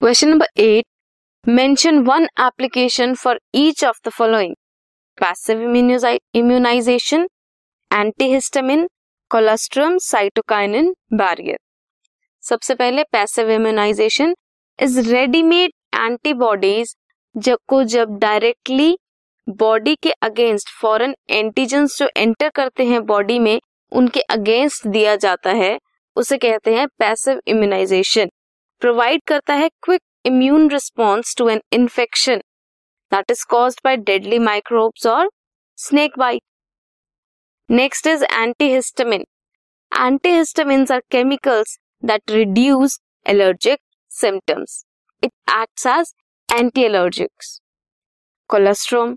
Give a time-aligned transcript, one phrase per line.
[0.00, 0.84] Question number eight
[1.44, 4.54] mention one application for each of the following
[5.18, 5.60] passive
[6.34, 7.26] immunization
[7.90, 8.86] antihistamine
[9.30, 11.58] colostrum cytokinin barrier
[12.44, 14.34] सबसे पहले passive immunization
[14.78, 16.96] is readymade antibodies
[17.34, 18.96] जब को जब directly
[19.48, 23.60] body के against foreign antigens जो enter करते हैं body में,
[23.92, 25.78] उनके अगेंस्ट दिया जाता है,
[26.16, 28.30] उसे कहते हैं पैसिव इम्यूनाइजेशन
[28.82, 32.42] प्रोवाइड करता है quick immune response to an infection
[33.12, 35.30] that is cause by deadly microbes और
[35.78, 36.42] snake bite
[37.68, 39.24] next is antihistamine
[39.92, 43.78] antihistamines are chemicals that reduce allergic
[44.10, 44.84] symptoms
[45.22, 46.14] it acts as
[46.48, 47.60] anti allergics
[48.50, 49.16] colostrum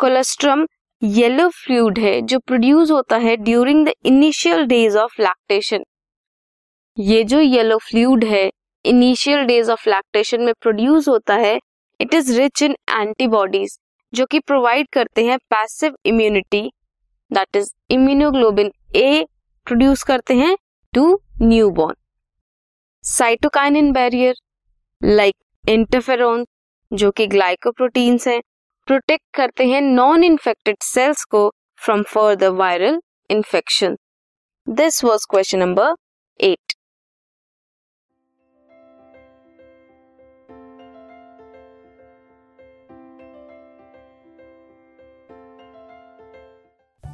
[0.00, 0.66] colostrum
[1.02, 5.84] yellow fluid है जो produce होता है during the initial days of lactation
[6.96, 8.50] ये जो yellow fluid है
[8.84, 11.58] initial days of lactation में produce होता है
[12.00, 13.78] it is rich in antibodies
[14.12, 16.62] जो कि प्रोवाइड करते हैं passive immunity
[17.30, 19.24] that is immunoglobulin A
[19.66, 20.56] produce करते हैं
[20.92, 21.06] to
[21.72, 21.94] newborn
[23.04, 24.34] cytokinin barrier
[25.00, 26.44] like interferon
[26.90, 28.40] जो कि ग्लाइकोप्रोटीन्स हैं
[28.88, 31.48] प्रोटेक्ट करते हैं नॉन इन्फेक्टेड सेल्स को
[31.80, 33.96] from further viral infection
[34.66, 35.94] this was question number
[36.40, 36.71] eight